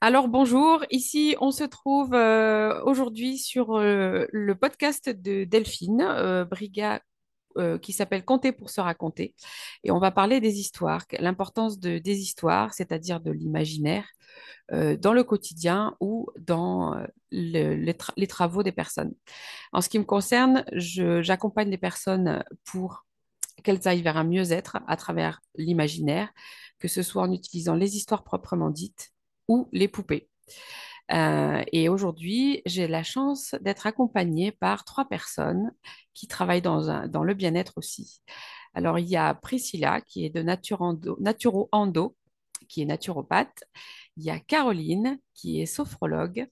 [0.00, 0.84] Alors bonjour.
[0.90, 7.00] Ici, on se trouve euh, aujourd'hui sur euh, le podcast de Delphine euh, Briga
[7.56, 9.34] euh, qui s'appelle Compter pour se raconter.
[9.82, 14.04] Et on va parler des histoires, l'importance de, des histoires, c'est-à-dire de l'imaginaire,
[14.70, 16.94] dans le quotidien ou dans
[17.30, 19.14] le- les, les travaux des personnes.
[19.72, 23.06] En ce qui me concerne, j'accompagne les personnes pour
[23.62, 26.30] qu'elles aillent vers un mieux-être à travers l'imaginaire,
[26.78, 29.12] que ce soit en utilisant les histoires proprement dites
[29.48, 30.28] ou les poupées.
[31.12, 35.72] Euh, et aujourd'hui, j'ai la chance d'être accompagnée par trois personnes
[36.14, 38.22] qui travaillent dans, le bien-être aussi.
[38.74, 42.16] Alors, il y a Priscilla, qui est de Naturo Endo,
[42.68, 43.64] qui est naturopathe.
[44.16, 46.48] Il y a Caroline, qui est sophrologue.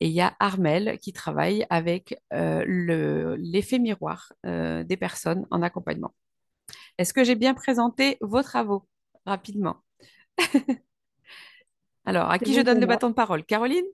[0.00, 5.46] Et il y a Armel, qui travaille avec euh, le- l'effet miroir euh, des personnes
[5.50, 6.14] en accompagnement.
[6.98, 8.86] Est-ce que j'ai bien présenté vos travaux?
[9.26, 9.78] Rapidement?
[12.04, 12.96] Alors, à qui je donne le moi.
[12.96, 13.44] bâton de parole?
[13.44, 13.84] Caroline?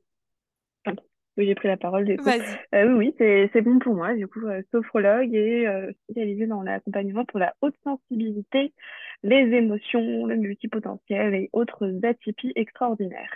[1.39, 2.25] Oui, j'ai pris la parole du coup.
[2.25, 2.43] Vas-y.
[2.75, 4.13] Euh, oui, c'est bon pour moi.
[4.15, 8.75] Du coup, euh, sophrologue et euh, spécialisée dans l'accompagnement pour la haute sensibilité,
[9.23, 13.33] les émotions, le multipotentiel et autres atypies extraordinaires.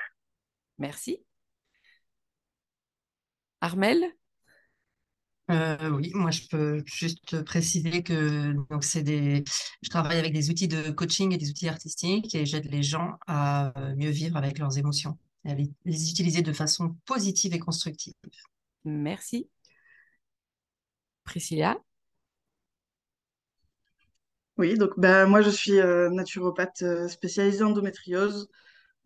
[0.79, 1.25] Merci.
[3.61, 4.05] Armel?
[5.53, 9.45] Euh, oui, moi je peux juste préciser que donc c'est des,
[9.83, 13.19] je travaille avec des outils de coaching et des outils artistiques et j'aide les gens
[13.27, 17.53] à euh, mieux vivre avec leurs émotions et à les, les utiliser de façon positive
[17.55, 18.15] et constructive.
[18.85, 19.49] Merci.
[21.25, 21.77] Priscilla?
[24.59, 28.49] Oui, donc bah, moi je suis euh, naturopathe euh, spécialisée en endométriose.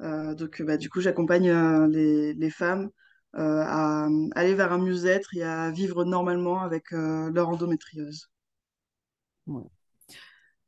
[0.03, 2.91] Euh, donc bah, du coup j'accompagne euh, les, les femmes
[3.37, 8.31] à euh, aller vers un mieux-être et à vivre normalement avec euh, leur endométriose.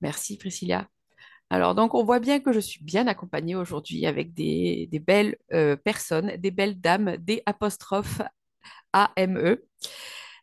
[0.01, 0.89] Merci, Priscilla.
[1.51, 5.77] Alors, donc, on voit bien que je suis bien accompagnée aujourd'hui avec des, belles euh,
[5.77, 8.23] personnes, des belles dames, des apostrophes
[8.93, 9.65] A-M-E.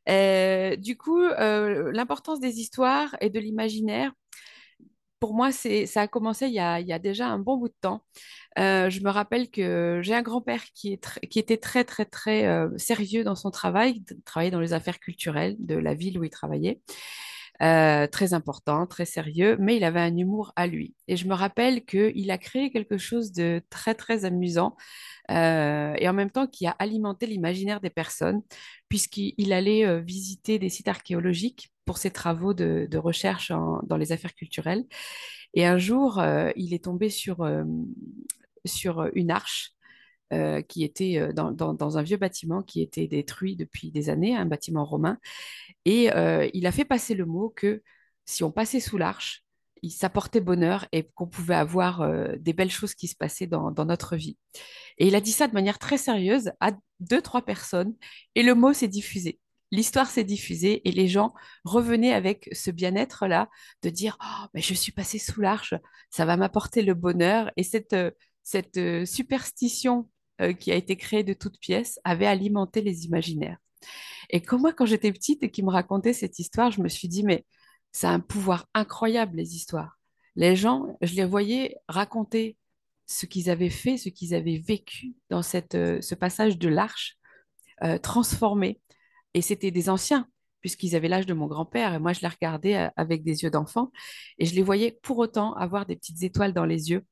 [0.09, 4.11] Euh, du coup, l'importance des histoires et de l'imaginaire,
[5.19, 8.03] pour moi, ça a commencé il y a, déjà un bon bout de temps.
[8.59, 10.99] Euh, je me rappelle que j'ai un grand-père qui
[11.35, 15.55] était très, très, très euh, sérieux dans son travail, il travaillait dans les affaires culturelles
[15.59, 16.81] de la ville où il travaillait.
[17.61, 20.93] Euh, très important, très sérieux, mais il avait un humour à lui.
[21.07, 24.75] Et je me rappelle qu'il a créé quelque chose de très, très amusant
[25.31, 28.41] euh, et en même temps qui a alimenté l'imaginaire des personnes,
[28.89, 34.33] puisqu'il allait euh, visiter des sites archéologiques pour ses travaux de, recherche dans les affaires
[34.33, 34.83] culturelles.
[35.53, 36.21] Et un jour,
[36.55, 37.47] il est tombé sur,
[38.65, 39.74] sur une arche
[40.33, 44.47] euh, qui était euh, dans, un vieux bâtiment qui était détruit depuis des années, un
[44.47, 45.19] bâtiment romain.
[45.85, 47.83] Et euh, il a fait passer le mot que
[48.25, 49.43] si on passait sous l'arche,
[49.83, 52.09] il s'apportait bonheur et qu'on pouvait avoir
[52.39, 54.35] des belles choses qui se passaient dans, notre vie.
[54.97, 57.93] Et il a dit ça de manière très sérieuse à deux, trois personnes
[58.33, 59.39] et le mot s'est diffusé.
[59.69, 63.47] L'histoire s'est diffusée et les gens revenaient avec ce bien-être-là
[63.83, 65.75] de dire oh, je suis passé sous l'arche,
[66.09, 67.51] ça va m'apporter le bonheur.
[67.57, 67.95] Et cette,
[68.41, 70.09] cette superstition
[70.41, 73.57] euh, qui a été créée de toutes pièces avait alimenté les imaginaires.
[74.29, 77.07] Et comme moi, quand j'étais petite et qu'ils me racontaient cette histoire, je me suis
[77.07, 77.45] dit, mais
[77.93, 79.97] ça a un pouvoir incroyable, les histoires.
[80.35, 82.57] Les gens, je les voyais raconter
[83.05, 87.17] ce qu'ils avaient fait, ce qu'ils avaient vécu dans cette, euh, ce passage de l'arche,
[87.83, 88.81] euh, transformé.
[89.33, 90.27] Et c'était des anciens,
[90.59, 91.93] puisqu'ils avaient l'âge de mon grand-père.
[91.93, 93.91] Et moi, je les regardais avec des yeux d'enfant.
[94.37, 97.05] Et je les voyais pour autant avoir des petites étoiles dans les yeux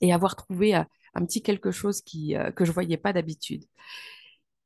[0.00, 0.82] et avoir trouvé
[1.14, 3.64] un petit quelque chose qui, euh, que je voyais pas d'habitude.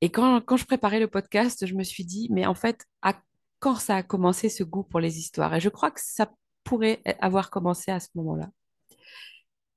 [0.00, 3.14] Et quand, je préparais le podcast, je me suis dit, mais en fait, à
[3.58, 5.54] quand ça a commencé ce goût pour les histoires?
[5.54, 6.30] Et je crois que ça
[6.64, 8.50] pourrait avoir commencé à ce moment-là.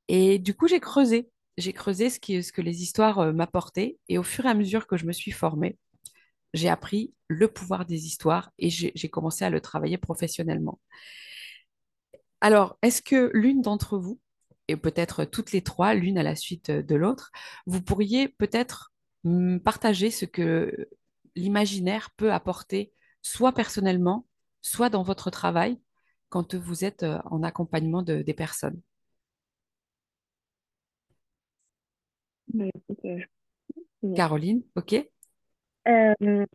[0.10, 1.30] Et du coup, j'ai creusé.
[1.58, 3.98] J'ai creusé ce qui, ce que les histoires euh, m'apportaient.
[4.10, 5.78] Et au fur et à mesure que je me suis formée,
[6.54, 10.80] j'ai appris le pouvoir des histoires et j'ai commencé à le travailler professionnellement.
[12.42, 14.20] Alors, est-ce que l'une d'entre vous,
[14.68, 17.32] et peut-être toutes les trois, l'une à la suite de l'autre,
[17.66, 18.94] vous pourriez peut-être
[19.64, 20.88] partager ce que
[21.36, 24.26] l'imaginaire peut apporter, soit personnellement,
[24.62, 25.80] soit dans votre travail,
[26.30, 28.82] quand vous êtes euh, en accompagnement de- des personnes?
[32.54, 33.20] Écoute, euh,
[34.16, 34.94] Caroline, OK?
[35.88, 36.46] Euh, euh,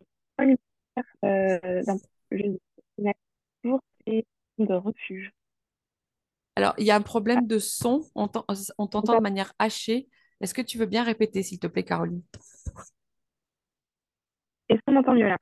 [4.59, 5.31] de refuge.
[6.55, 8.29] Alors, il y a un problème de son, on
[8.77, 10.07] on t'entend de manière hachée.
[10.41, 12.21] Est-ce que tu veux bien répéter, s'il te plaît, Caroline?
[14.69, 15.37] Est-ce qu'on m'entend mieux là?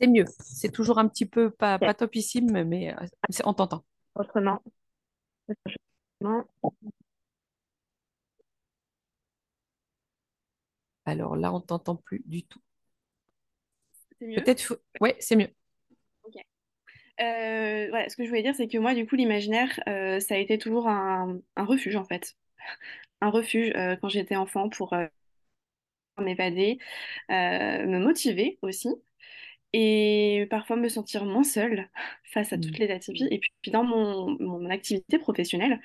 [0.00, 0.24] C'est mieux.
[0.40, 3.84] C'est toujours un petit peu pas, pas topissime, mais euh, c'est- on t'entend.
[4.14, 4.60] Autrement,
[6.20, 6.46] autrement,
[11.06, 12.60] Alors là, on t'entend plus du tout.
[14.18, 14.44] C'est mieux?
[14.44, 15.48] Peut-être, faut- ouais, c'est mieux.
[17.20, 20.34] Euh, voilà, ce que je voulais dire, c'est que moi, du coup, l'imaginaire, euh, ça
[20.34, 22.36] a été toujours un, un refuge, en fait.
[23.22, 24.94] Un refuge euh, quand j'étais enfant pour
[26.18, 26.78] m'évader,
[27.28, 28.88] me motiver aussi.
[29.74, 31.90] et parfois me sentir moins seule
[32.32, 33.28] face à toutes les atypies.
[33.32, 35.80] Et puis, puis dans mon, mon activité professionnelle,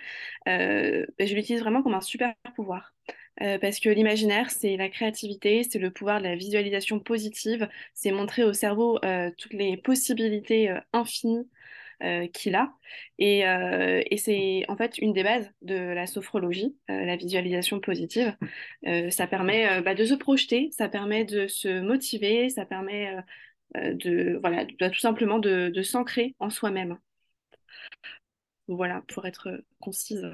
[0.48, 2.94] ben, je l'utilise vraiment comme un super pouvoir.
[3.42, 8.12] Euh, parce que l'imaginaire, c'est la créativité, c'est le pouvoir de la visualisation positive, c'est
[8.12, 11.50] montrer au cerveau euh, toutes les possibilités euh, infinies
[12.34, 12.74] qu'il a.
[13.20, 13.44] Et,
[14.18, 18.36] c'est en fait une des bases de la sophrologie, la visualisation positive.
[19.12, 23.16] Ça permet bah, de se projeter, ça permet de se motiver, ça permet
[23.76, 26.98] de, voilà, de- tout simplement de s'ancrer en soi-même.
[28.68, 30.28] Voilà, pour être concise.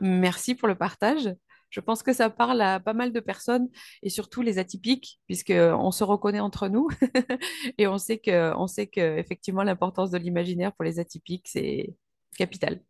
[0.00, 1.28] Merci pour le partage.
[1.70, 3.68] Je pense que ça parle à pas mal de personnes
[4.02, 6.88] et surtout les atypiques, puisqu'on se reconnaît entre nous
[7.78, 11.94] et on sait que, on sait que effectivement l'importance de l'imaginaire pour les atypiques, c'est
[12.36, 12.82] capital.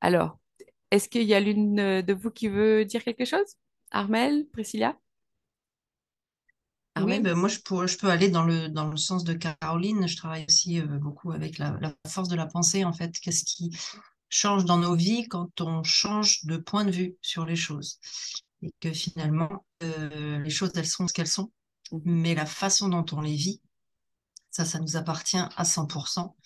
[0.00, 0.38] Alors,
[0.90, 3.56] est-ce qu'il y a l'une de vous qui veut dire quelque chose?
[3.90, 4.96] Armel, Priscilla?
[6.96, 7.22] Oui, Armel?
[7.22, 10.08] ben moi je peux, je peux aller dans le, dans le sens de Caroline.
[10.08, 13.12] Je travaille aussi euh, beaucoup avec la, la force de la pensée, en fait.
[13.20, 13.70] Qu'est-ce qui
[14.28, 17.98] change dans nos vies quand on change de point de vue sur les choses?
[18.62, 21.52] Et que finalement, euh, les choses, elles sont ce qu'elles sont,
[22.04, 23.60] mais la façon dont on les vit,
[24.50, 26.36] ça, ça nous appartient à 100%.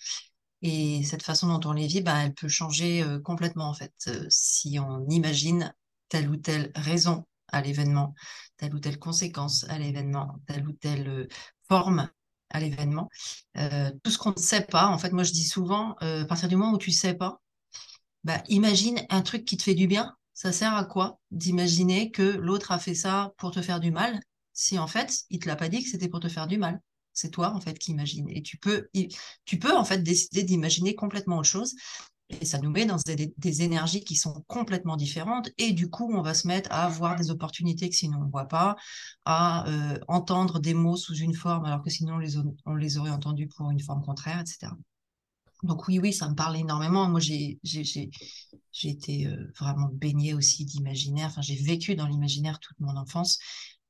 [0.61, 3.93] Et cette façon dont on les vit, ben, elle peut changer euh, complètement, en fait.
[4.07, 5.73] Euh, si on imagine
[6.09, 8.13] telle ou telle raison à l'événement,
[8.57, 11.27] telle ou telle conséquence à l'événement, telle ou telle
[11.67, 12.09] forme
[12.49, 13.09] à l'événement.
[13.55, 16.55] Tout ce qu'on ne sait pas, en fait, moi je dis souvent, à partir du
[16.55, 17.42] moment où tu sais pas,
[18.23, 20.15] bah, imagine un truc qui te fait du bien.
[20.33, 24.19] Ça sert à quoi d'imaginer que l'autre a fait ça pour te faire du mal,
[24.53, 26.79] si en fait, il te l'a pas dit que c'était pour te faire du mal?
[27.13, 28.27] C'est toi, en fait, qui imagine.
[28.29, 28.87] Et tu peux,
[29.75, 31.75] en fait, décider d'imaginer complètement autre chose.
[32.29, 35.51] Et ça nous met dans des, énergies qui sont complètement différentes.
[35.57, 38.31] Et du coup, on va se mettre à voir des opportunités que sinon on ne
[38.31, 38.75] voit pas,
[39.25, 42.97] à euh, entendre des mots sous une forme alors que sinon on les, on les
[42.97, 44.71] aurait entendus pour une forme contraire, etc.
[45.63, 47.07] Donc oui, oui, ça me parle énormément.
[47.09, 47.57] Moi, j'ai
[48.83, 51.27] été euh, vraiment baignée aussi d'imaginaire.
[51.27, 53.39] Enfin, j'ai vécu dans l'imaginaire toute mon enfance.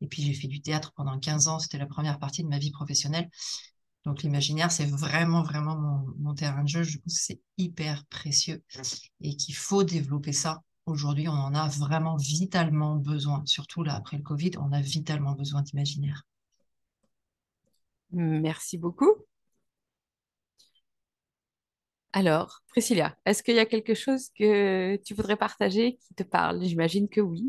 [0.02, 1.60] Et puis j'ai fait du théâtre pendant 15 ans.
[1.60, 3.30] C'était la première partie de ma vie professionnelle.
[4.06, 6.84] Donc l'imaginaire, c'est vraiment, vraiment mon, mon terrain de jeu.
[6.84, 8.62] Je pense que c'est hyper précieux
[9.22, 10.62] et qu'il faut développer ça.
[10.86, 13.42] Aujourd'hui, on en a vraiment vitalement besoin.
[13.46, 16.24] Surtout là, après le Covid, on a vitalement besoin d'imaginaire.
[18.12, 19.26] Merci beaucoup.
[22.14, 26.64] Alors, Priscilla, est-ce qu'il y a quelque chose que tu voudrais partager qui te parle?
[26.64, 27.44] J'imagine que oui.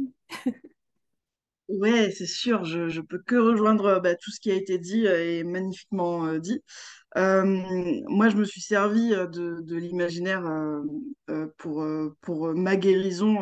[1.69, 5.07] Ouais, c'est sûr, je, je peux que rejoindre bah, tout ce qui a été dit
[5.07, 6.63] euh, et magnifiquement euh, dit.
[7.17, 7.45] Euh,
[8.07, 10.43] moi, je me suis servi de, l'imaginaire
[11.59, 11.87] pour,
[12.21, 13.39] pour ma guérison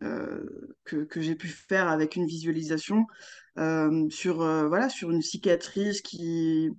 [0.00, 3.06] que, que j'ai pu faire avec une visualisation
[4.10, 6.70] sur, voilà, sur une cicatrice qui,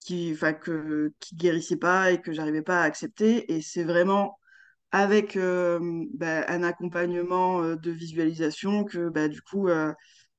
[0.00, 3.52] qui, enfin, que, qui guérissait pas et que j'arrivais pas à accepter.
[3.52, 4.38] Et c'est vraiment
[4.92, 5.78] avec euh,
[6.14, 9.92] bah, un accompagnement euh, de visualisation que bah, du coup euh,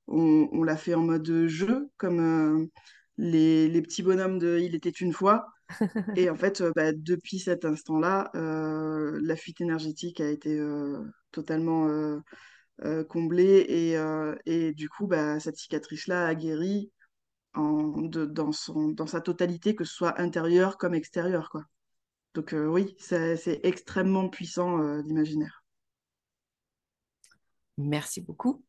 [0.07, 2.67] on, on l'a fait en mode jeu comme euh,
[3.17, 5.47] les, les petits bonhommes de Il était une fois.
[6.15, 10.59] Et en fait bah, depuis cet instant-là euh, la fuite énergétique a été
[11.31, 11.87] totalement
[13.09, 13.65] comblée.
[13.69, 13.95] Et,
[14.45, 16.91] et du coup bah, cette cicatrice-là a guéri
[17.53, 21.65] dans son, dans sa totalité que ce soit intérieur comme extérieur quoi.
[22.33, 25.63] Donc euh, oui, c'est extrêmement puissant euh, l'imaginaire.
[27.77, 28.63] Merci beaucoup.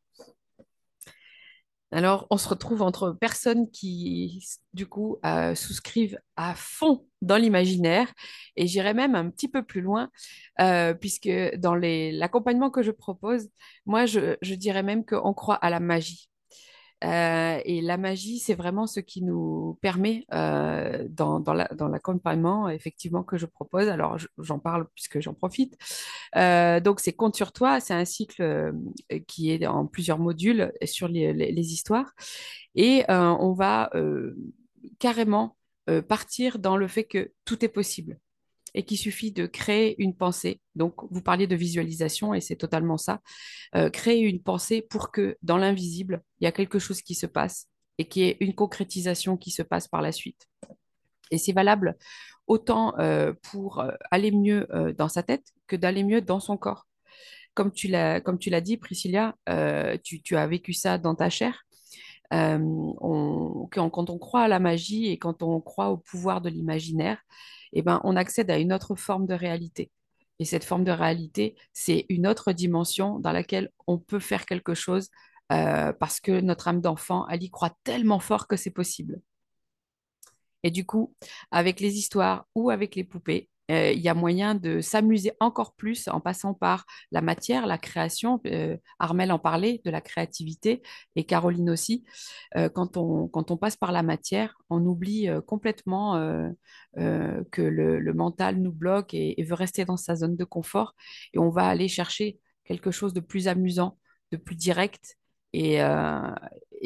[1.95, 8.11] Alors, on se retrouve entre personnes qui, du coup, euh, souscrivent à fond dans l'imaginaire
[8.57, 10.11] et j'irais même un petit peu plus loin,
[10.61, 13.51] euh, puisque dans l'accompagnement que je propose,
[13.85, 16.31] moi, je, je dirais même qu'on croit à la magie.
[17.05, 21.89] Euh, et la magie, c'est vraiment ce qui nous permet, euh, dans, dans la- dans
[21.89, 23.89] l'accompagnement, effectivement, que je propose.
[23.89, 25.77] Alors, je- j'en parle puisque j'en profite.
[26.37, 27.81] Euh, donc, c'est Compte sur toi.
[27.81, 28.73] C'est un cycle
[29.27, 32.13] qui est en plusieurs modules sur les, histoires.
[32.75, 33.91] Et on va
[34.99, 35.57] carrément
[36.09, 38.19] partir dans le fait que tout est possible
[38.75, 40.61] et qu'il suffit de créer une pensée.
[40.75, 43.21] Donc, vous parliez de visualisation et c'est totalement ça.
[43.75, 47.27] Euh, créer une pensée pour que dans l'invisible, il y a quelque chose qui se
[47.27, 50.47] passe et qu'il y ait une concrétisation qui se passe par la suite.
[51.31, 51.97] Et c'est valable
[52.47, 56.87] autant euh, pour euh, aller mieux dans sa tête que d'aller mieux dans son corps.
[57.55, 59.37] comme tu l'as, dit, Priscilla,
[60.03, 61.65] tu, as vécu ça dans ta chair.
[62.31, 67.23] Quand on croit à la magie et quand on croit au pouvoir de l'imaginaire,
[67.73, 69.91] eh ben, on accède à une autre forme de réalité.
[70.39, 74.75] Et cette forme de réalité, c'est une autre dimension dans laquelle on peut faire quelque
[74.75, 75.09] chose
[75.53, 79.21] euh, parce que notre âme d'enfant, elle y croit tellement fort que c'est possible.
[80.63, 81.15] Et du coup,
[81.51, 83.49] avec les histoires ou avec les poupées,
[83.95, 88.41] il y a moyen de s'amuser encore plus en passant par la matière, la création.
[88.47, 90.83] Euh, Armel en parlait de la créativité
[91.17, 92.05] et Caroline aussi.
[92.57, 96.49] Euh, quand on, quand on passe par la matière, on oublie euh, complètement euh,
[96.99, 100.95] euh, que le, mental nous bloque et, veut rester dans sa zone de confort.
[101.33, 103.99] Et on va aller chercher quelque chose de plus amusant,
[104.31, 105.17] de plus direct.
[105.53, 106.21] Et, euh,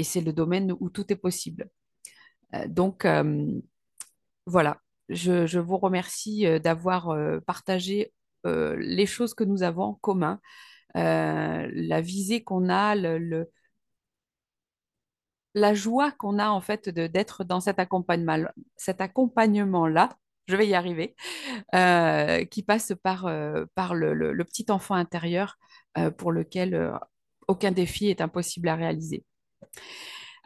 [0.02, 1.68] c'est le domaine où tout est possible.
[2.54, 3.46] Euh, donc, euh,
[4.46, 8.12] voilà, je, vous remercie euh, d'avoir euh, partagé
[8.46, 10.40] euh, les choses que nous avons en commun,
[10.94, 12.94] la visée qu'on a,
[15.54, 20.16] la joie qu'on a en fait d'être dans cet accompagnement, cet accompagnement-là.
[20.48, 21.16] Je vais y arriver,
[22.50, 23.30] qui passe par,
[23.74, 25.58] par le, petit enfant intérieur
[26.16, 26.98] pour lequel
[27.46, 29.22] aucun défi est impossible à réaliser.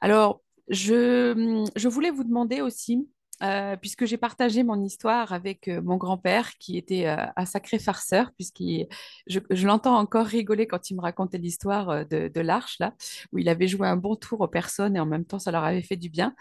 [0.01, 3.09] Alors, je, je voulais vous demander aussi,
[3.43, 7.79] euh, puisque j'ai partagé mon histoire avec euh, mon grand-père, qui était euh, un sacré
[7.79, 8.87] farceur, puisqu'il,
[9.27, 12.95] je, l'entends encore rigoler quand il me racontait l'histoire de, l'Arche, là,
[13.33, 15.65] où il avait joué un bon tour aux personnes et en même temps, ça leur
[15.65, 16.35] avait fait du bien.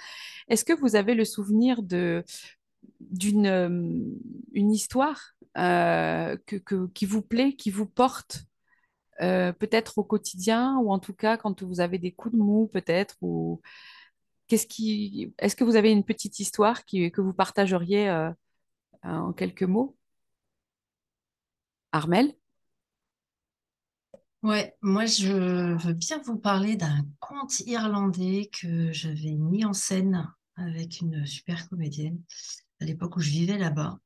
[0.49, 2.23] Est-ce que vous avez le souvenir de,
[2.99, 4.17] d'une
[4.53, 8.45] une histoire qui vous plaît, qui vous porte
[9.19, 13.15] peut-être au quotidien ou en tout cas quand vous avez des coups de mou peut-être
[13.21, 13.61] ou
[14.51, 18.31] Est-ce que vous avez une petite histoire que vous partageriez euh,
[19.03, 19.95] en quelques mots?
[21.91, 22.33] Armel?
[24.41, 25.33] Ouais, moi je
[25.75, 31.67] veux bien vous parler d'un conte irlandais que j'avais mis en scène avec une super
[31.67, 32.21] comédienne
[32.79, 33.99] à l'époque où je vivais là-bas.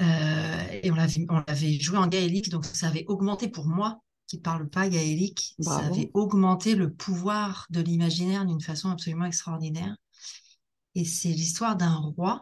[0.00, 4.66] Euh, et on l'avait joué en gaélique, donc ça avait augmenté pour moi, qui parle
[4.66, 5.94] pas gaélique, ça Bravo.
[5.94, 9.94] avait augmenté le pouvoir de l'imaginaire d'une façon absolument extraordinaire.
[10.94, 12.40] Et c'est l'histoire d'un roi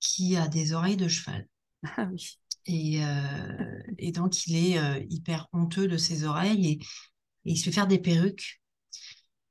[0.00, 1.46] qui a des oreilles de cheval.
[1.96, 2.36] Ah oui.
[2.66, 6.72] Et, euh, et donc, il est euh, hyper honteux de ses oreilles et,
[7.44, 8.60] et il se fait faire des perruques.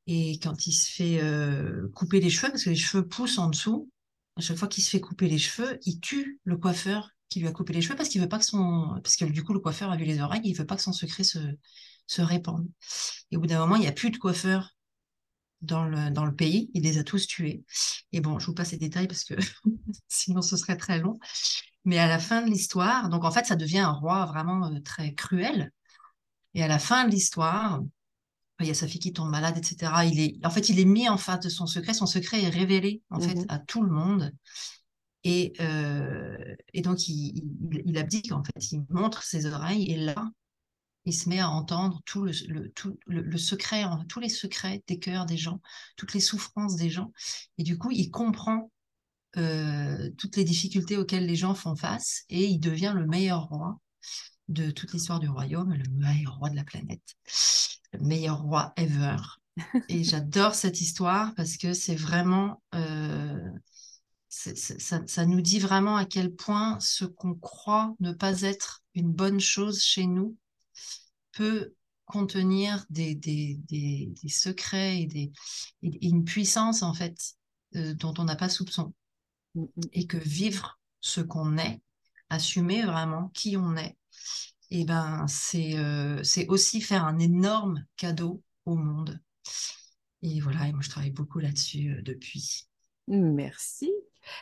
[0.08, 3.50] Et quand il se fait euh, couper les cheveux, parce que les cheveux poussent en
[3.50, 3.90] dessous,
[4.36, 7.48] à chaque fois qu'il se fait couper les cheveux, il tue le coiffeur qui lui
[7.48, 9.60] a coupé les cheveux parce qu'il veut pas que son, parce que du coup le
[9.60, 11.40] coiffeur a vu les oreilles, et il veut pas que son secret se,
[12.08, 12.68] se répande.
[13.32, 14.72] Et au bout d'un moment, il n'y a plus de coiffeur
[15.62, 17.64] dans le, dans le pays, il les a tous tués.
[18.12, 19.36] Et bon, je vous passe les détails parce que
[20.10, 21.20] sinon ce serait très long.
[21.86, 24.80] Mais à la fin de l'histoire, donc en fait, ça devient un roi vraiment euh,
[24.82, 25.72] très cruel.
[26.54, 27.82] Et à la fin de l'histoire,
[28.60, 30.06] il y a sa fille qui tombe malade, etc.
[30.06, 31.94] Il est, en fait, il est mis en face de son secret.
[31.94, 33.46] Son secret est révélé en fait Mhm.
[33.50, 34.34] à tout le monde.
[35.24, 36.38] Et, euh,
[36.74, 37.38] et donc il,
[37.72, 38.72] il, il abdique en fait.
[38.72, 40.16] Il montre ses oreilles et là,
[41.06, 44.84] il se met à entendre tout le, le- tout le, le secret, tous les secrets
[44.88, 45.62] des cœurs des gens,
[45.98, 47.12] toutes les souffrances des gens.
[47.58, 48.72] Et du coup, il comprend
[49.38, 53.80] euh, toutes les difficultés auxquelles les gens font face et il devient le meilleur roi
[54.50, 57.16] de toute l'histoire du royaume, le meilleur roi de la planète,
[57.94, 59.18] le meilleur roi ever.
[59.90, 63.40] Et j'adore cette histoire parce que c'est vraiment, euh,
[64.56, 69.12] ça, ça nous dit vraiment à quel point ce qu'on croit ne pas être une
[69.12, 70.36] bonne chose chez nous
[71.32, 71.74] peut
[72.06, 75.32] contenir des, des, des, des secrets et, des,
[75.84, 77.36] et une puissance en fait
[77.76, 78.94] euh, dont on n'a pas soupçon
[79.56, 79.82] Mm, mm.
[79.94, 81.82] et que vivre ce qu'on est,
[82.30, 83.98] assumer vraiment qui on est,
[84.72, 89.20] et ben c'est euh, c'est aussi faire un énorme cadeau au monde.
[90.22, 92.68] Et voilà, et moi je travaille beaucoup là-dessus euh, depuis.
[93.08, 93.92] Merci.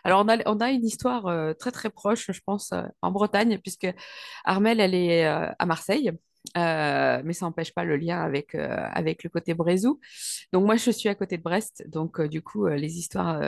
[0.04, 3.12] Alors, on a, on a une histoire euh, très très proche, je pense, euh, en
[3.12, 3.88] Bretagne, puisque
[4.46, 6.12] Armel, elle est euh, à Marseille,
[6.56, 10.00] mais ça n'empêche pas le lien avec, avec le côté Brézou.
[10.54, 13.40] Donc, moi, je suis à côté de Brest, donc du coup, les histoires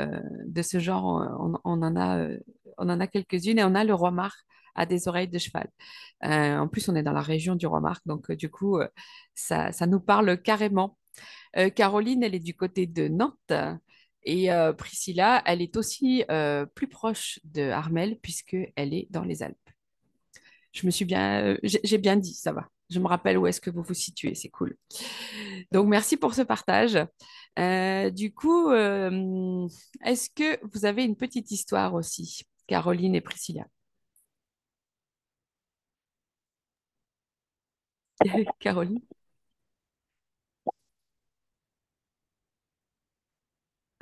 [0.45, 1.05] de ce genre,
[1.63, 2.27] on, en a,
[2.77, 4.37] on en a quelques-unes, et on a le roi Marc
[4.75, 5.67] à des oreilles de cheval.
[6.21, 8.79] En plus, on est dans la région du roi Marc, donc du coup,
[9.33, 10.97] ça, ça nous parle carrément.
[11.75, 13.53] Caroline, elle est du côté de Nantes.
[14.25, 19.43] Et euh, Priscilla, elle est aussi euh, plus proche de Armel puisqu'elle est dans les
[19.43, 19.57] Alpes.
[20.71, 22.67] Je me suis bien, euh, j'ai bien dit, ça va.
[22.89, 24.77] Je me rappelle où est-ce que vous vous situez, c'est cool.
[25.71, 26.93] Donc, merci pour ce partage.
[28.13, 33.65] Du coup, est-ce que vous avez une petite histoire aussi, Caroline et Priscilla?
[38.59, 39.01] Caroline?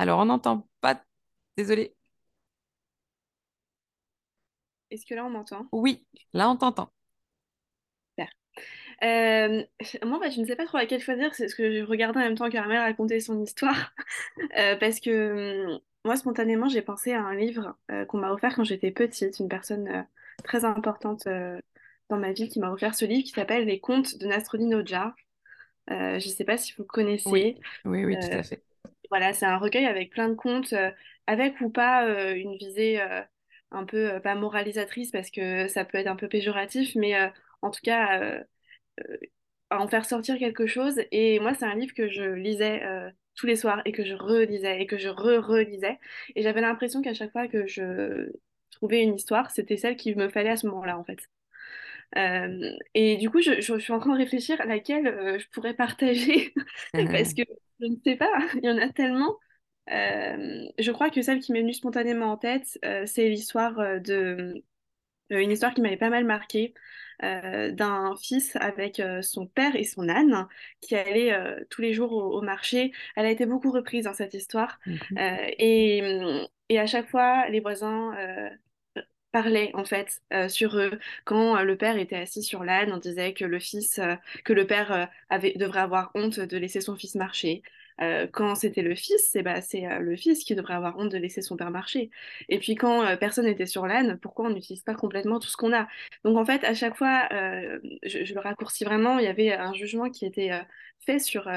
[0.02, 1.02] Alors, on n'entend pas.
[1.58, 1.96] Désolée.
[4.92, 5.72] Est-ce que là, on m'entend?
[5.74, 6.94] Oui, là, on t'entend.
[8.12, 8.30] Super.
[9.04, 9.64] Euh,
[10.06, 11.36] moi, bah, je ne sais pas trop à quelle choisir.
[11.36, 13.94] C'est ce que je regardais en même temps qu'Armel racontait son histoire.
[14.58, 18.56] Euh, parce que hum, moi, spontanément, j'ai pensé à un livre euh, qu'on m'a offert
[18.56, 19.40] quand j'étais petite.
[19.40, 20.08] Une personne
[20.44, 21.28] très importante
[22.10, 24.84] dans ma vie qui m'a offert ce livre qui s'appelle Les Contes de Nasruddin.
[25.92, 26.86] Euh, je ne sais pas si vous
[27.26, 27.58] Oui, connaissez.
[27.86, 28.64] oui, oui, tout à fait.
[29.12, 30.92] Voilà, c'est un recueil avec plein de contes, euh,
[31.28, 33.22] avec ou pas euh, une visée euh,
[33.72, 37.16] un peu, pas moralisatrice parce que ça peut être un peu péjoratif, mais
[37.62, 38.44] en tout cas,
[39.70, 41.00] à en faire sortir quelque chose.
[41.12, 42.82] Et moi, c'est un livre que je lisais
[43.36, 46.00] tous les soirs et que je relisais et que je re-relisais.
[46.36, 48.32] Et j'avais l'impression qu'à chaque fois que je
[48.72, 51.20] trouvais une histoire, c'était celle qu'il me fallait à ce moment-là, en fait.
[52.18, 55.40] Euh, et du coup, je, je- je suis en train de réfléchir à laquelle euh,
[55.40, 56.54] je pourrais partager,
[57.12, 57.44] parce que
[57.80, 59.38] je ne sais pas, il y en a tellement.
[59.92, 64.64] Euh, je crois que celle qui m'est venue spontanément en tête, c'est l'histoire de
[65.30, 66.74] une histoire qui m'avait pas mal marquée
[67.22, 70.48] d'un fils avec son père et son âne
[70.82, 71.36] qui allait
[71.70, 72.92] tous les jours au, au marché.
[73.16, 74.80] Elle a été beaucoup reprise dans cette histoire.
[75.18, 76.02] Euh, et,
[76.70, 78.14] et à chaque fois, les voisins
[79.32, 81.00] parlaient en fait euh, sur eux.
[81.26, 84.54] Quand euh, le père était assis sur l'âne, on disait que le fils, euh, que
[84.54, 85.10] le père
[85.56, 87.64] devrait avoir honte de laisser son fils marcher.
[88.32, 91.44] Quand c'était le fils, c'est bah, c'est le fils qui devrait avoir honte de laisser
[91.44, 92.10] son père marcher.
[92.50, 95.72] Et puis quand personne n'était sur l'âne, pourquoi on n'utilise pas complètement tout ce qu'on
[95.72, 95.88] a?
[96.24, 100.10] Donc en fait, à chaque fois, je, le raccourcis vraiment, il y avait un jugement
[100.10, 100.50] qui était
[101.00, 101.48] fait sur,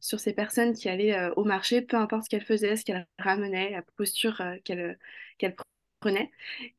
[0.00, 3.70] sur ces personnes qui allaient au marché, peu importe ce qu'elles faisaient, ce qu'elles ramenaient,
[3.70, 4.98] la posture qu'elles
[5.38, 5.54] qu'elles
[6.02, 6.30] prenaient.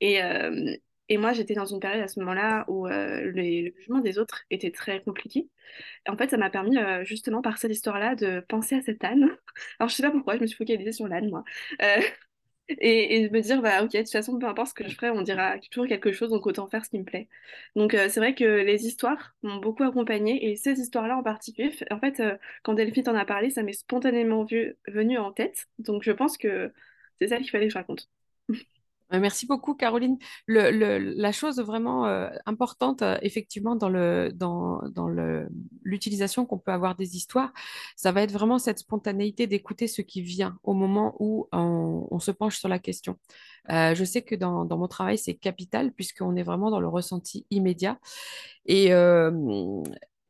[0.02, 0.76] Et, euh,
[1.10, 4.18] et moi, j'étais dans une période à ce moment-là où euh, les- le jugement des
[4.20, 5.50] autres était très compliqué.
[6.08, 9.30] En fait, ça m'a permis, euh, justement, par cette histoire-là, de penser à cet âne.
[9.80, 11.44] Alors, je sais pas pourquoi, je me suis focalisée sur l'âne, moi.
[12.70, 14.96] Et, et de me dire, bah, ok, de toute façon, peu importe ce que je
[14.96, 17.28] ferai, on dira toujours quelque chose, donc autant faire ce qui me plaît.
[17.76, 22.00] Donc, c'est vrai que les histoires m'ont beaucoup accompagnée, et ces histoires-là en particulier, en
[22.00, 22.22] fait,
[22.64, 24.46] quand Delphine t'en a parlé, ça m'est spontanément
[24.88, 25.68] venu en tête.
[25.80, 26.72] Donc, je pense que
[27.20, 28.10] c'est ça qu'il fallait que je raconte.
[29.14, 30.18] Euh, Merci beaucoup, Caroline.
[30.48, 33.90] La chose vraiment euh, importante, euh, effectivement, dans
[35.84, 37.54] l'utilisation qu'on peut avoir des histoires,
[37.96, 42.32] ça va être vraiment cette spontanéité d'écouter ce qui vient au moment où on, se
[42.32, 43.18] penche sur la question.
[43.70, 48.00] Je sais que dans, mon travail, c'est capital, puisqu'on est vraiment dans le ressenti immédiat.
[48.66, 48.92] Et,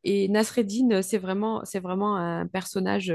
[0.04, 3.13] et Nasreddin, c'est vraiment un personnage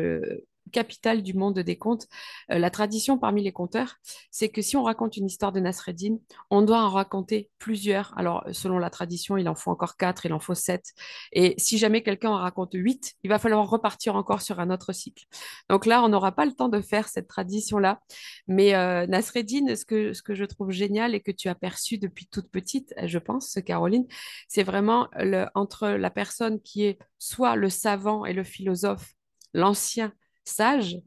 [0.68, 2.06] euh, capital du monde des contes.
[2.50, 3.96] Euh, la tradition parmi les conteurs,
[4.30, 6.18] c'est que si on raconte une histoire de Nasreddin,
[6.50, 8.16] on doit en raconter plusieurs.
[8.16, 10.92] Alors, selon la tradition, il en faut encore quatre, il en faut sept.
[11.32, 14.92] Et si jamais quelqu'un en raconte huit, il va falloir repartir encore sur un autre
[14.92, 15.24] cycle.
[15.68, 18.00] Donc là, on n'aura pas le temps de faire cette tradition-là.
[18.46, 21.98] Mais euh, Nasreddin, ce que, ce que je trouve génial et que tu as perçu
[21.98, 24.06] depuis toute petite, je pense, Caroline,
[24.48, 29.14] c'est vraiment le, entre la personne qui est soit le savant et le philosophe,
[29.54, 30.12] l'ancien
[30.48, 30.98] sage,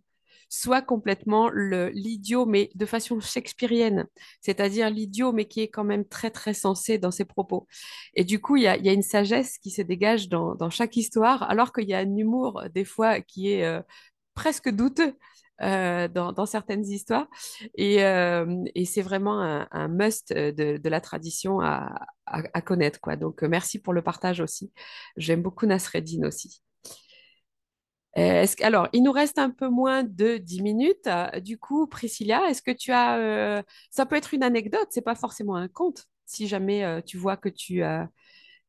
[0.49, 4.05] soit complètement l'idiot, mais de façon shakespearienne,
[4.41, 7.67] c'est-à-dire l'idiot, mais qui est quand même très, très sensé dans ses propos.
[8.15, 10.69] Et du coup, il y a, y a une sagesse qui se dégage dans, dans
[10.69, 13.81] chaque histoire, alors qu'il y a un humour, des fois, qui est euh,
[14.33, 15.15] presque douteux.
[15.61, 17.27] euh, dans, dans certaines histoires.
[17.75, 23.15] Et, euh, et c'est vraiment un, must de, la tradition à, à, à connaître, quoi.
[23.15, 24.71] Donc, euh, merci pour le partage aussi.
[25.17, 26.61] J'aime beaucoup Nasreddin aussi.
[28.17, 31.07] Euh, est-ce alors, il nous reste un peu moins de 10 minutes.
[31.43, 33.17] Du coup, Priscilla, est-ce que tu as...
[33.19, 36.05] euh, ça peut être une anecdote, c'est pas forcément un conte.
[36.25, 37.81] Si jamais euh, tu vois que tu,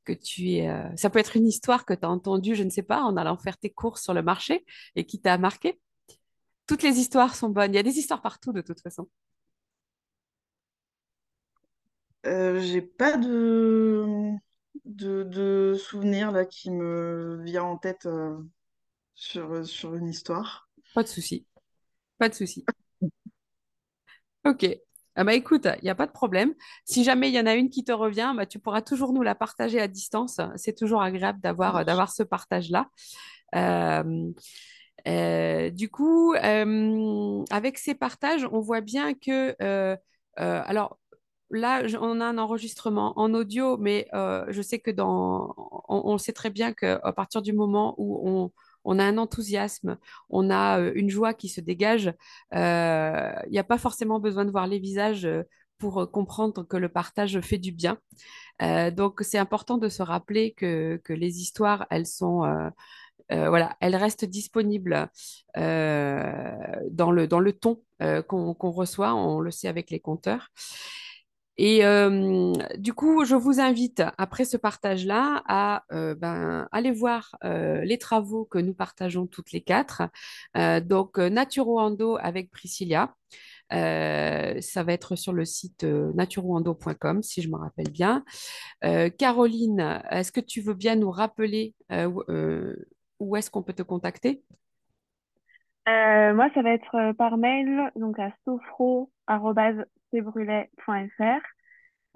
[0.05, 0.69] que tu es...
[0.97, 3.37] Ça peut être une histoire que tu as entendue, je ne sais pas, en allant
[3.37, 4.65] faire tes courses sur le marché
[4.97, 5.81] et qui t'a marqué.
[6.67, 7.73] Toutes les histoires sont bonnes.
[7.73, 9.09] Il y a des histoires partout, de toute façon.
[12.25, 14.33] J'ai pas de,
[14.85, 18.07] de, de souvenir là qui me vient en tête
[19.23, 20.69] sur, sur une histoire.
[20.95, 21.47] Pas de souci.
[22.19, 22.65] Pas de souci.
[24.45, 24.67] Ok.
[25.15, 26.55] Ah bah écoute, il n'y a pas de problème.
[26.85, 29.23] Si jamais il y en a une qui te revient, bah, tu pourras toujours nous
[29.23, 30.41] la partager à distance.
[30.57, 32.89] C'est toujours agréable d'avoir ce partage-là.
[33.55, 34.33] Euh,
[35.07, 39.97] euh, du coup, euh, avec ces partages, on voit bien que, euh,
[40.41, 40.99] euh, alors
[41.51, 45.55] là, on a un enregistrement en audio, mais euh, je sais que dans,
[45.89, 48.53] on, on sait très bien qu'à partir du moment où on,
[48.85, 49.99] on a un enthousiasme,
[50.31, 52.13] on a euh, une joie qui se dégage,
[52.55, 55.25] euh, il n'y a pas forcément besoin de voir les visages.
[55.27, 55.43] euh,
[55.79, 57.99] pour comprendre que le partage fait du bien.
[58.93, 62.71] donc, c'est important de se rappeler que, les histoires, elles sont euh,
[66.91, 67.83] dans, le, dans ton
[68.29, 70.51] qu'on reçoit, on le sait avec les compteurs.
[71.59, 71.83] Et
[72.79, 78.59] du coup, je vous invite, après ce partage-là, à ben, aller voir les travaux que
[78.59, 80.03] nous partageons toutes les quatre.
[80.55, 83.15] donc, Naturo avec Priscilla.
[83.71, 88.25] ça va être sur le site naturoando.com, si je me rappelle bien.
[89.19, 91.75] Caroline, est-ce que tu veux bien nous rappeler
[93.19, 94.43] où est-ce qu'on peut te contacter?
[95.89, 98.33] Euh, Moi, ça va être par mail, donc à
[100.13, 101.43] sophro.cbrulet.fr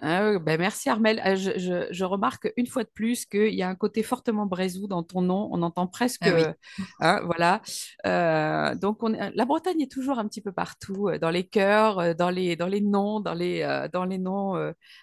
[0.00, 1.20] Ah ben merci Armel.
[1.22, 5.02] Ah, je, remarque une fois de plus qu'il y a un côté fortement brésou dans
[5.02, 5.48] ton nom.
[5.52, 6.26] On entend presque.
[6.26, 6.54] Ah
[7.00, 7.60] hein, voilà.
[8.06, 11.98] Euh, donc on la Bretagne est toujours un petit peu partout, euh, dans les cœurs,
[11.98, 14.54] euh, dans les, dans les noms, dans les, dans les noms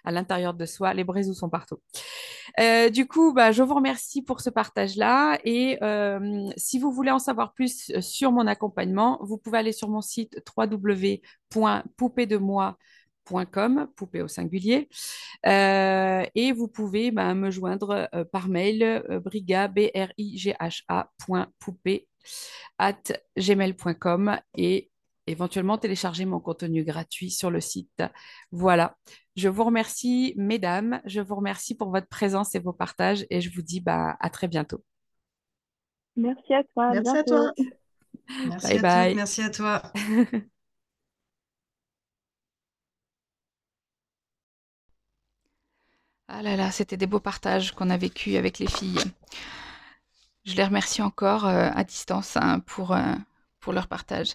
[0.03, 0.93] à l'intérieur de soi.
[0.93, 1.79] Les brésous sont partout.
[2.91, 5.39] du coup, bah, je vous remercie pour ce partage-là.
[5.45, 5.79] Et
[6.57, 10.41] si vous voulez en savoir plus sur mon accompagnement, vous pouvez aller sur mon site
[13.95, 14.89] poupée au singulier.
[15.45, 20.37] Euh, et vous pouvez ben, me joindre euh, par mail euh, briga, b r i
[20.37, 20.83] g h
[21.59, 22.07] poupée
[22.77, 23.01] at
[23.37, 24.89] gmail.com et
[25.27, 28.03] éventuellement télécharger mon contenu gratuit sur le site.
[28.51, 28.97] Voilà.
[29.35, 31.01] Je vous remercie, mesdames.
[31.05, 34.29] Je vous remercie pour votre présence et vos partages et je vous dis bah, à
[34.29, 34.83] très bientôt.
[36.15, 36.91] Merci à toi.
[36.91, 37.51] Merci à toi.
[38.47, 39.15] Merci bye bye.
[39.15, 39.81] Merci à toi.
[46.33, 49.03] Ah là là, c'était des beaux partages qu'on a vécu avec les filles.
[50.45, 53.13] Je les remercie encore euh, à distance hein, pour, euh,
[53.61, 54.33] pour leur partage.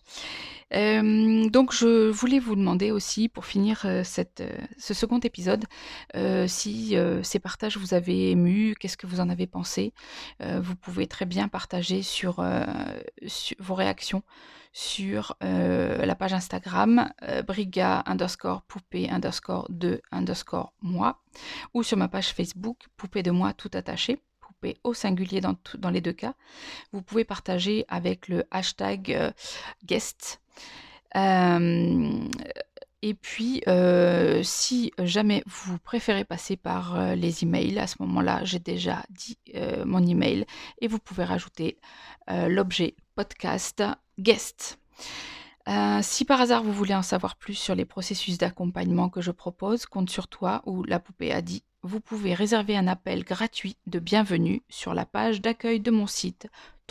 [0.72, 4.42] Euh, donc, je voulais vous demander aussi, pour finir cette,
[4.78, 5.64] ce second épisode,
[6.46, 9.92] si ces partages vous avaient ému, qu'est-ce que vous en avez pensé?
[10.40, 12.44] vous pouvez très bien partager sur,
[13.26, 14.22] sur vos réactions
[14.72, 17.10] sur la page Instagram
[17.46, 21.22] briga underscore poupée underscore de underscore moi
[21.72, 24.20] ou sur ma page Facebook poupée de moi tout attaché
[24.85, 26.35] au singulier dans, dans les deux cas.
[26.92, 29.33] Vous pouvez partager avec le hashtag
[29.85, 30.40] guest.
[31.14, 31.20] et
[33.14, 33.62] puis,
[34.42, 39.38] si jamais vous préférez passer par les emails, à ce moment-là, j'ai déjà dit
[39.85, 40.46] mon email
[40.81, 41.79] et vous pouvez rajouter
[42.29, 43.83] l'objet podcast
[44.18, 44.79] guest.
[45.68, 49.33] Euh, si par hasard vous voulez en savoir plus sur les processus d'accompagnement que je
[49.33, 53.77] propose, compte sur toi ou la poupée a dit, vous pouvez réserver un appel gratuit
[53.87, 56.49] de bienvenue sur la page d'accueil de mon site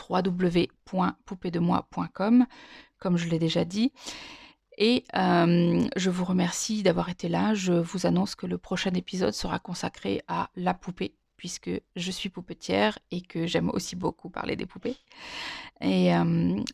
[0.09, 2.45] www.poupéedemoi.com,
[2.97, 3.91] comme je l'ai déjà dit.
[4.77, 7.53] Et euh, je vous remercie d'avoir été là.
[7.53, 12.29] Je vous annonce que le prochain épisode sera consacré à la poupée puisque je suis
[12.29, 14.95] poupetière et que j'aime aussi beaucoup parler des poupées.
[15.81, 16.11] Et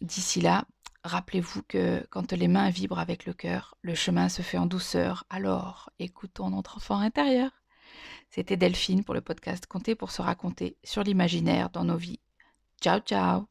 [0.01, 0.65] d'ici là,
[1.03, 5.23] rappelez-vous que quand les mains vibrent avec le cœur, le chemin se fait en douceur.
[5.31, 7.60] Alors, écoutons notre enfant intérieur.
[8.29, 12.19] C'était Delphine pour le podcast Compter pour se raconter sur l'imaginaire dans nos vies.
[12.81, 13.45] Ciao, ciao.